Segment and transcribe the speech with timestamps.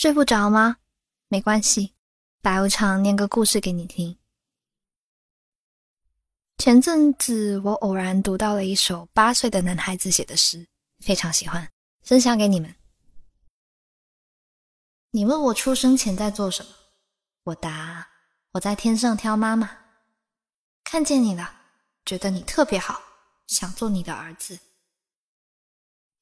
[0.00, 0.78] 睡不着吗？
[1.28, 1.92] 没关系，
[2.40, 4.16] 白无常念个故事给你听。
[6.56, 10.66] 前阵子我偶然读到了一首八岁的男孩子写的诗，
[11.04, 12.74] 非常喜欢，分享给你们。
[15.10, 16.72] 你问我出生前在做什么？
[17.42, 18.08] 我答：
[18.52, 19.70] 我在天上挑妈妈，
[20.82, 21.54] 看见你了，
[22.06, 23.02] 觉得你特别好，
[23.48, 24.58] 想做你的儿子，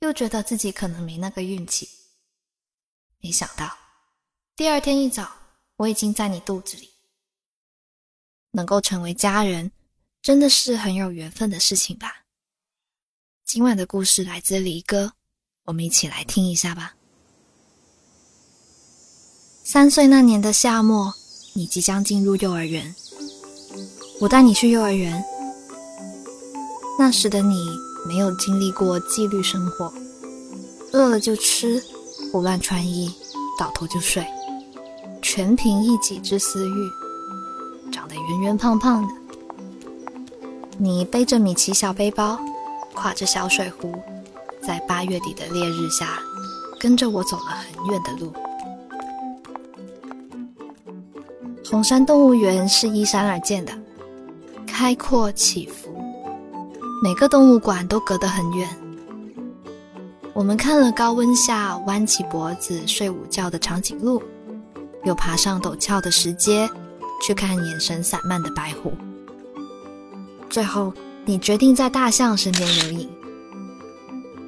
[0.01, 1.89] 又觉得自己可能没那个运气。
[3.21, 3.71] 没想到
[4.55, 5.29] 第二天一早，
[5.77, 6.91] 我已经在你肚子里，
[8.53, 9.71] 能够成为家人。
[10.21, 12.25] 真的是很有缘分的事情吧。
[13.45, 15.13] 今晚的故事来自离歌，
[15.65, 16.97] 我们一起来听一下吧。
[19.65, 21.15] 三岁那年的夏末，
[21.55, 22.95] 你即将进入幼儿园，
[24.21, 25.25] 我带你去幼儿园。
[26.99, 27.65] 那时的你
[28.07, 29.93] 没有经历过纪律生活，
[30.93, 31.83] 饿了就吃，
[32.31, 33.11] 胡乱穿衣，
[33.59, 34.25] 倒头就睡，
[35.23, 36.91] 全凭一己之私欲，
[37.91, 39.15] 长得圆圆胖胖的。
[40.77, 42.39] 你背着米奇小背包，
[42.95, 43.95] 挎着小水壶，
[44.61, 46.19] 在八月底的烈日下，
[46.79, 48.33] 跟着我走了很远的路。
[51.71, 53.73] 红山动物园是依山而建的，
[54.67, 55.89] 开阔起伏，
[57.03, 58.69] 每个动物馆都隔得很远。
[60.39, 64.23] 我们看了高温下弯起脖子睡午觉的长颈鹿，
[65.03, 66.71] 又爬上陡峭的石阶，
[67.27, 68.93] 去看眼神散漫的白虎。
[70.49, 70.95] 最后，
[71.25, 73.11] 你决定在大象身边留影。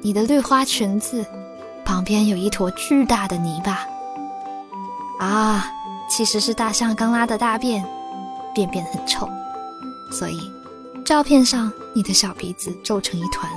[0.01, 1.25] 你的绿花裙子
[1.83, 3.85] 旁边有一坨巨大的泥巴，
[5.19, 5.69] 啊，
[6.09, 7.85] 其实是大象刚拉的大便，
[8.55, 9.27] 便便很臭，
[10.09, 10.39] 所以
[11.03, 13.51] 照片上你的小鼻子皱成一团。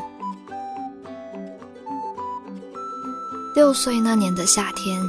[3.54, 5.00] 六岁那年的夏天，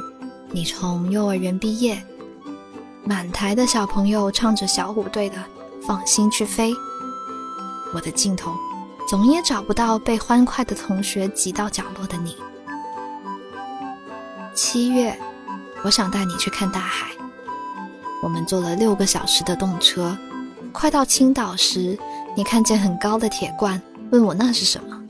[0.51, 1.99] 你从幼儿园毕业，
[3.03, 5.38] 满台的小朋友唱着小虎队的
[5.88, 6.71] 《放心去飞》。
[7.91, 8.53] 我的镜头
[9.09, 12.35] 总也找不到被欢快的同学挤到角落的你。
[14.53, 15.19] 七月，
[15.84, 17.07] 我想带你去看大海。
[18.22, 20.16] 我们坐了六个小时的动车，
[20.72, 21.97] 快到青岛时，
[22.38, 25.01] 你看见很高的铁罐，问我那是什么。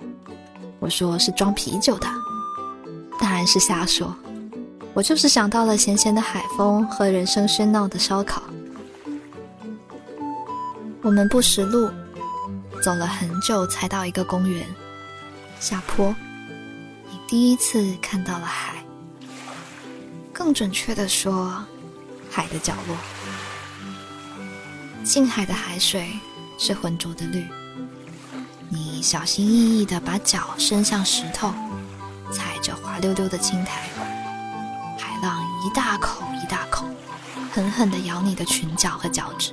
[0.79, 2.07] 我说是装啤酒的，
[3.45, 4.15] 是瞎说。
[4.93, 8.43] 我就是想到了咸咸的海风和人声喧闹的烧烤。
[11.01, 11.91] 我们不识路。
[12.83, 14.63] 走了很久才到一个公园，
[15.59, 16.13] 下坡，
[17.09, 18.75] 你第一次看到了海。
[20.31, 21.63] 更准确的说，
[22.29, 22.95] 海的角落。
[25.03, 26.11] 近海的海水
[26.59, 27.43] 是浑浊的绿。
[28.69, 31.51] 你小心翼翼地把脚伸向石头，
[32.95, 33.81] 滑溜溜的青苔，
[34.97, 36.85] 海浪一大口一大口，
[37.51, 39.51] 狠狠地咬你的裙角和脚趾。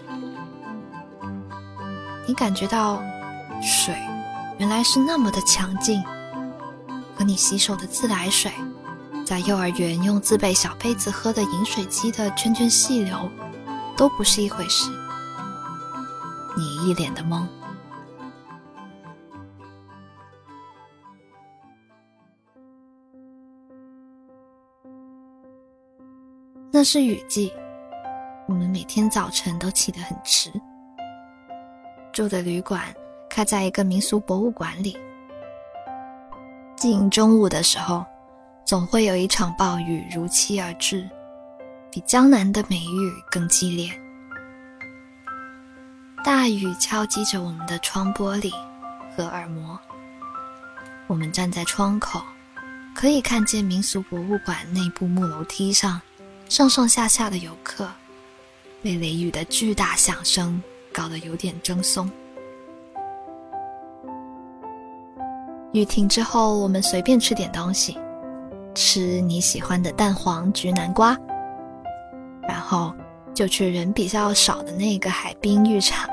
[2.25, 3.03] 你感觉到。
[3.61, 3.95] 水
[4.59, 6.03] 原来是那么的强劲，
[7.17, 8.53] 和你洗手的自来水，
[9.25, 13.31] 在幼儿园用自备小杯子喝的饮水机的涓涓细流，
[13.97, 14.89] 都不是一回事。
[16.57, 17.47] 你一脸的懵。
[26.83, 27.53] 是雨季，
[28.49, 30.51] 我们每天早晨都起得很迟，
[32.13, 32.83] 住的旅馆。
[33.35, 34.95] 开在一个民俗博物馆里。
[36.77, 38.05] 近中午的时候，
[38.63, 41.09] 总会有一场暴雨如期而至，
[41.91, 43.91] 比江南的梅雨更激烈。
[46.23, 48.53] 大雨敲击着我们的窗玻璃
[49.17, 49.81] 和耳膜。
[51.07, 52.23] 我们站在窗口，
[52.95, 55.99] 可以看见民俗博物馆内部木楼梯上
[56.49, 57.89] 上上下下的游客，
[58.83, 62.09] 被雷雨的巨大响声搞得有点怔忪。
[65.73, 67.97] 雨停之后，我们随便吃点东西，
[68.75, 71.17] 吃你喜欢的蛋黄焗南瓜，
[72.43, 72.95] 然后
[73.33, 76.07] 就去人比较少的那个海滨浴场。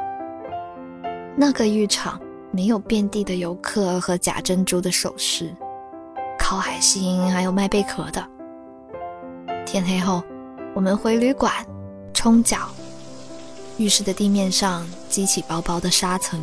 [1.36, 2.20] 那个浴场
[2.52, 5.54] 没有遍地的游客和假珍珠的首饰，
[6.38, 8.26] 烤海星还有卖贝壳的。
[9.72, 10.24] 天黑后，
[10.74, 11.54] 我们回旅馆
[12.12, 12.58] 冲脚，
[13.78, 16.42] 浴室的地面上积起薄薄的沙层，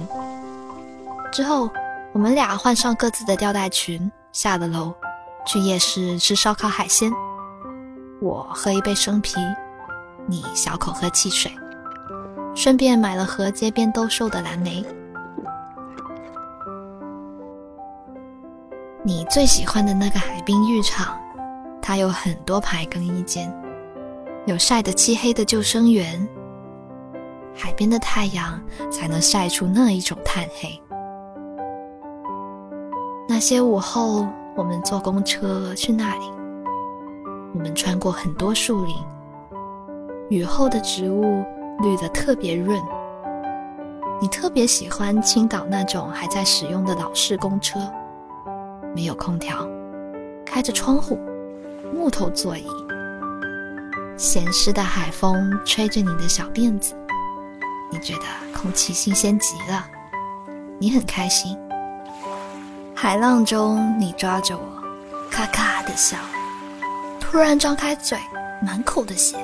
[1.32, 1.68] 之后。
[2.12, 4.94] 我们俩换上各自的吊带裙，下了楼，
[5.44, 7.12] 去夜市吃烧烤海鲜。
[8.22, 9.38] 我喝一杯生啤，
[10.26, 11.52] 你小口喝汽水，
[12.54, 14.82] 顺便买了盒街边兜售的蓝莓。
[19.02, 21.20] 你最喜欢的那个海滨浴场，
[21.88, 23.48] 它有很多排更衣间，
[24.44, 26.28] 有晒得漆黑的救生员。
[27.54, 28.60] 海边的太阳
[28.90, 30.82] 才能晒出那一种炭黑。
[33.28, 36.24] 那些午后，我们坐公车去那里。
[37.54, 38.96] 我们穿过很多树林，
[40.28, 41.44] 雨后的植物
[41.84, 42.82] 绿得特别润。
[44.20, 47.78] 你特别喜欢青岛那种还在使用的老式公车，
[48.92, 49.64] 没有空调，
[50.44, 51.16] 开着窗户，
[51.94, 52.66] 木头座椅，
[54.16, 56.94] 咸湿的海风吹着你的小辫子，
[57.90, 58.22] 你觉得
[58.54, 59.86] 空气新鲜极了，
[60.78, 61.56] 你很开心。
[62.94, 64.82] 海浪中，你抓着我，
[65.30, 66.16] 咔咔的笑，
[67.20, 68.18] 突然张开嘴，
[68.62, 69.36] 满口的血，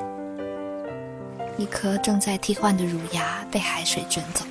[1.57, 4.45] 一颗正在替换的乳牙被海水卷走。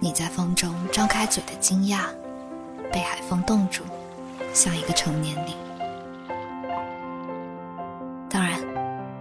[0.00, 2.00] 你在风中张开嘴的惊讶，
[2.92, 3.82] 被海风冻住，
[4.52, 5.54] 像一个成年礼。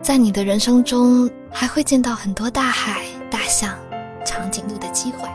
[0.07, 3.77] 在你的人生中还会见到很多大海、大象、
[4.25, 5.27] 长颈鹿的机会，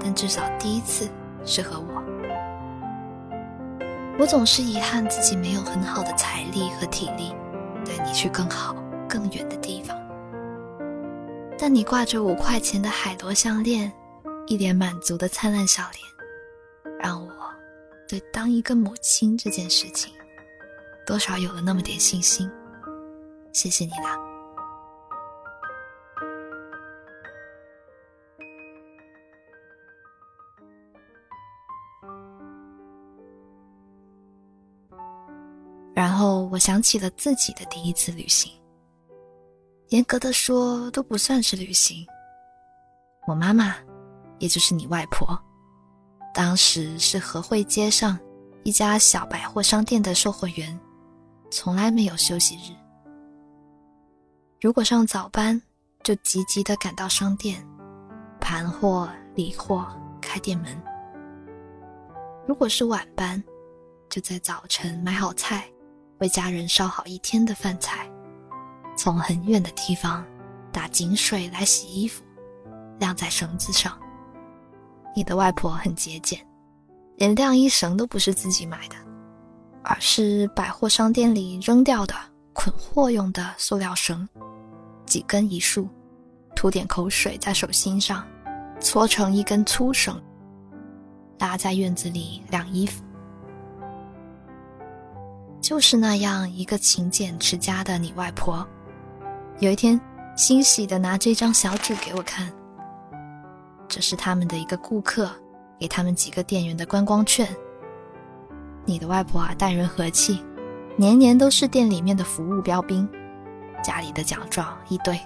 [0.00, 1.08] 但至少第一次
[1.44, 2.04] 是和我。
[4.16, 7.34] 我总是遗憾自己没有很好的财力和体力，
[7.84, 8.76] 带你去更好、
[9.08, 9.98] 更远的地方。
[11.58, 13.92] 但你挂着五块钱的海螺项链，
[14.46, 17.32] 一脸满足的灿烂笑脸，让我
[18.08, 20.12] 对当一个母亲这件事情，
[21.04, 22.48] 多少有了那么点信心。
[23.56, 24.20] 谢谢你啦。
[35.94, 38.52] 然后我想起了自己的第一次旅行。
[39.88, 42.06] 严格的说，都不算是旅行。
[43.26, 43.74] 我妈妈，
[44.38, 45.26] 也就是你外婆，
[46.34, 48.18] 当时是和汇街上
[48.64, 50.78] 一家小百货商店的售货员，
[51.50, 52.85] 从来没有休息日。
[54.66, 55.62] 如果上早班，
[56.02, 57.64] 就急急的赶到商店，
[58.40, 59.86] 盘货、理货、
[60.20, 60.76] 开店门；
[62.48, 63.40] 如果是晚班，
[64.10, 65.70] 就在早晨买好菜，
[66.18, 68.10] 为家人烧好一天的饭菜。
[68.96, 70.26] 从很远的地方
[70.72, 72.24] 打井水来洗衣服，
[72.98, 73.96] 晾在绳子上。
[75.14, 76.44] 你的外婆很节俭，
[77.18, 78.96] 连晾衣绳都不是自己买的，
[79.84, 82.16] 而是百货商店里扔掉的
[82.52, 84.28] 捆货用的塑料绳，
[85.16, 85.88] 几根一束，
[86.54, 88.22] 涂点口水在手心上，
[88.78, 90.22] 搓成一根粗绳，
[91.38, 93.02] 拉在院子里晾衣服。
[95.58, 98.68] 就是那样一个勤俭持家的你外婆。
[99.58, 99.98] 有一天，
[100.36, 102.52] 欣喜的拿这张小纸给我看。
[103.88, 105.30] 这是他们的一个顾客
[105.80, 107.48] 给他们几个店员的观光券。
[108.84, 110.44] 你的外婆啊，待人和气，
[110.94, 113.08] 年年都是店里面的服务标兵，
[113.86, 115.16] 家里的奖状一堆，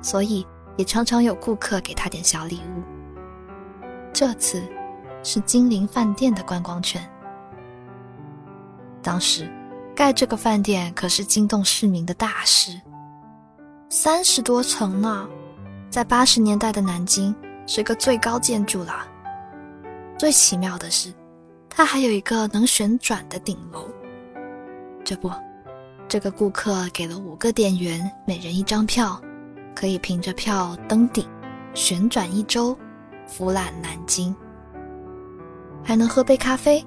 [0.00, 0.46] 所以
[0.76, 2.82] 也常常有顾客给他点小礼物。
[4.12, 4.62] 这次
[5.24, 7.04] 是金陵饭店的观光券。
[9.02, 9.50] 当时
[9.96, 12.80] 盖这个饭店可是惊动市民的大事。
[13.88, 15.28] 三十多层呢，
[15.90, 17.34] 在八十年代的南京
[17.66, 19.08] 是个最高建筑了。
[20.16, 21.12] 最奇妙的是，
[21.68, 23.88] 它还有一个能旋转的顶楼。
[25.04, 25.30] 这不，
[26.08, 29.20] 这个顾客给了五个店员每人一张票，
[29.74, 31.28] 可以凭着票登顶，
[31.74, 32.78] 旋转一周，
[33.26, 34.34] 俯览南京，
[35.82, 36.84] 还能喝杯咖啡。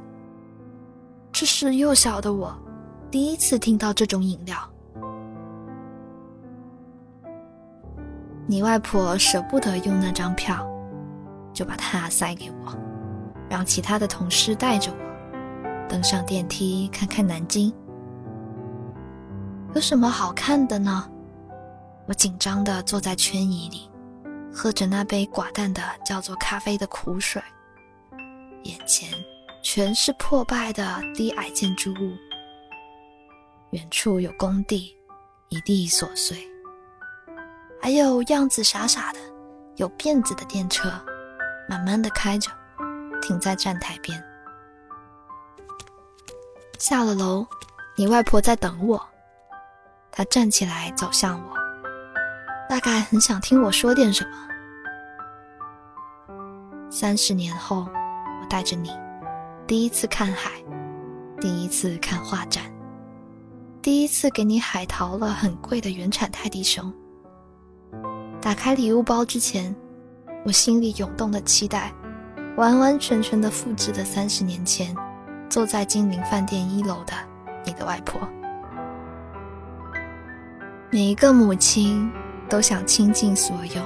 [1.34, 2.58] 这是幼小的我
[3.12, 4.58] 第一次听到这种饮料。
[8.48, 10.66] 你外婆舍不得用那张票，
[11.54, 12.74] 就把它塞给我，
[13.50, 17.72] 让其他的同事带着我登上电梯看看南京。
[19.76, 21.08] 有什么好看的呢？
[22.08, 23.90] 我紧张的坐在圈椅里，
[24.52, 27.40] 喝着那杯寡淡的叫做咖啡的苦水，
[28.64, 29.08] 眼前
[29.62, 32.18] 全是破败的低矮建筑物，
[33.70, 34.98] 远处有工地，
[35.50, 36.36] 一地琐碎。
[37.80, 39.20] 还有样子傻傻的、
[39.76, 40.90] 有辫子的电车，
[41.70, 42.50] 慢慢的开着，
[43.22, 44.22] 停在站台边。
[46.80, 47.46] 下了楼，
[47.96, 49.00] 你外婆在等我。
[50.20, 51.54] 他站起来走向我，
[52.68, 54.32] 大概很想听我说点什么。
[56.90, 57.88] 三十年后，
[58.42, 58.92] 我带着你，
[59.66, 60.52] 第一次看海，
[61.40, 62.66] 第一次看画展，
[63.82, 66.94] 第一次给你海淘了很贵的原产泰迪熊。
[68.42, 69.74] 打开礼物包之前，
[70.44, 71.94] 我心里涌动的期待，
[72.58, 74.94] 完完全全的复制了三十年前
[75.50, 77.14] 坐在金陵饭店一楼的
[77.64, 78.20] 你的外婆。
[80.92, 82.12] 每一个母亲
[82.50, 83.84] 都想倾尽所有，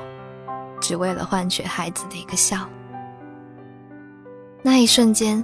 [0.80, 2.66] 只为了换取孩子的一个笑。
[4.62, 5.44] 那一瞬间，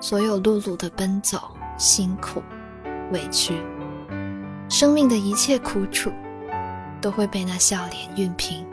[0.00, 2.42] 所有碌碌的奔走、辛苦、
[3.12, 3.62] 委屈，
[4.68, 6.10] 生命的一切苦楚，
[7.00, 8.66] 都会被那笑脸熨平。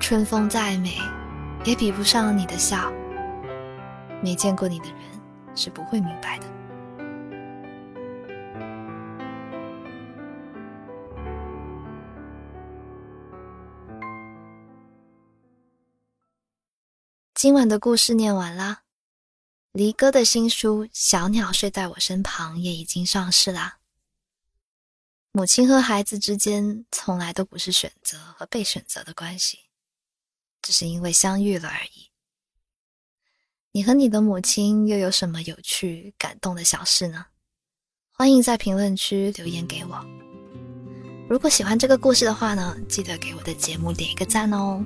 [0.00, 0.96] 春风再美，
[1.62, 2.92] 也比不上你的笑。
[4.20, 4.96] 没见过你的人
[5.54, 6.46] 是不会明白的。
[17.38, 18.82] 今晚的故事念完啦，
[19.70, 23.78] 离哥的新书《小鸟睡在我身旁》也已经上市啦。
[25.30, 29.60] 母亲和孩子之间从来都不是选择和被选择的关系，
[30.60, 32.10] 只是因为相遇了而已。
[33.70, 37.26] 你和你的母亲又有什么有趣、感动的小事呢？
[38.10, 40.04] 欢迎在评论区留言给我。
[41.30, 44.84] 如果喜欢这个故事的话呢，记得给我的节目点一个赞哦。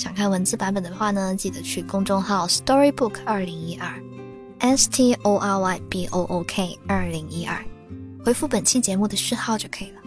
[0.00, 4.02] 想看文字版本的话呢，记得去公众号 Storybook 二零一二
[4.60, 7.62] ，S T O R Y B O O K 二零一二，
[8.24, 10.00] 回复本期节目的序号就可以了。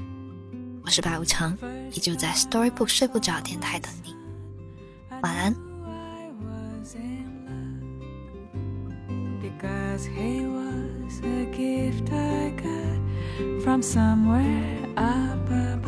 [0.83, 1.55] 我是白无常，
[1.91, 4.15] 依旧在 Storybook 睡不着电台等你，
[5.21, 5.53] 晚安。
[14.25, 15.82] right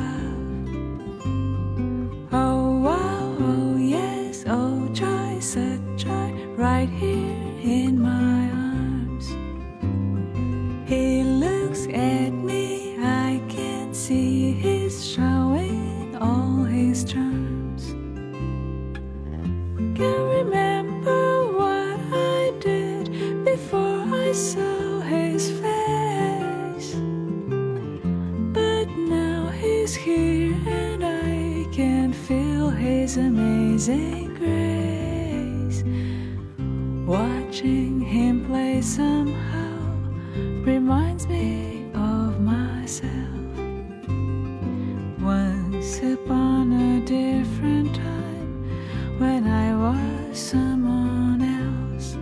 [45.85, 52.17] Once upon a different time when I was someone else.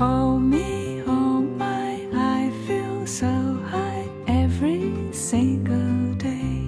[0.00, 3.30] Oh, me, oh, my, I feel so
[3.64, 6.66] high every single day.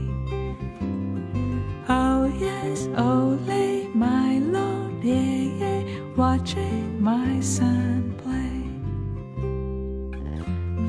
[1.89, 5.83] Oh, yes, oh, lay my Lord, yeah, yeah,
[6.15, 8.63] watching my son play.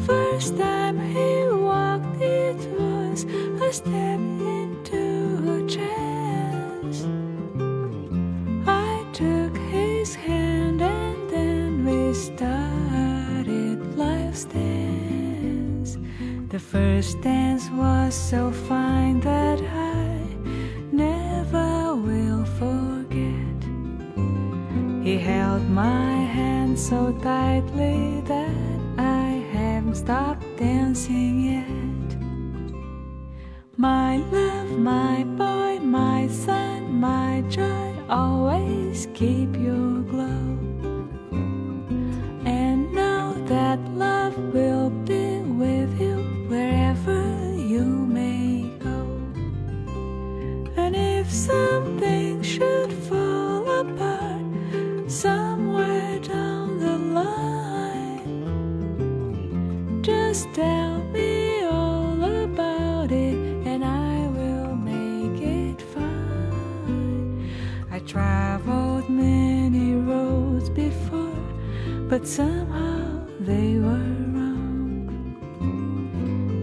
[0.05, 4.19] First time he walked, it was a step
[16.73, 20.17] first dance was so fine that I
[20.91, 23.59] never will forget.
[25.05, 32.09] He held my hand so tightly that I haven't stopped dancing yet.
[33.77, 40.52] My love, my boy, my son, my joy, always keep your glow.
[60.51, 67.50] Tell me all about it and I will make it fine.
[67.89, 71.43] I traveled many roads before,
[72.09, 75.09] but somehow they were wrong.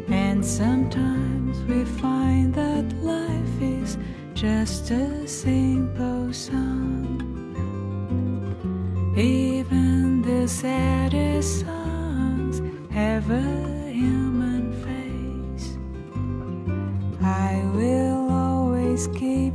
[0.09, 3.97] And sometimes we find that life is
[4.35, 7.19] just a simple song.
[9.17, 12.00] Even the saddest songs
[13.31, 15.79] a human face.
[17.23, 19.50] I will always keep